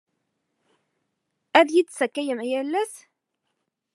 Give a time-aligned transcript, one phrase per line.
[1.59, 2.93] Ad iyi-d-tessakayem yal ass?